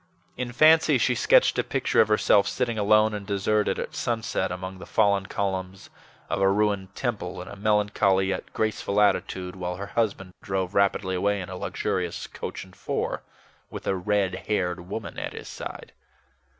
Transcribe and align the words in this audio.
In 0.35 0.51
fancy, 0.51 0.97
she 0.97 1.13
sketched 1.13 1.59
a 1.59 1.63
picture 1.63 2.01
of 2.01 2.07
herself 2.07 2.47
sitting 2.47 2.79
alone 2.79 3.13
and 3.13 3.23
deserted, 3.23 3.77
at 3.77 3.93
sunset, 3.93 4.51
among 4.51 4.79
the 4.79 4.87
fallen 4.87 5.27
columns 5.27 5.91
of 6.27 6.41
a 6.41 6.49
ruined 6.49 6.95
temple, 6.95 7.39
in 7.39 7.47
a 7.47 7.55
melancholy 7.55 8.29
yet 8.29 8.51
graceful 8.51 8.99
attitude, 8.99 9.55
while 9.55 9.75
her 9.75 9.85
husband 9.93 10.33
drove 10.41 10.73
rapidly 10.73 11.13
away 11.13 11.39
in 11.39 11.49
a 11.49 11.55
luxurious 11.55 12.25
coach 12.25 12.63
and 12.63 12.75
four, 12.75 13.21
with 13.69 13.85
a 13.85 13.93
red 13.95 14.47
haired 14.47 14.89
woman 14.89 15.19
at 15.19 15.33
his 15.33 15.47
side. 15.47 15.91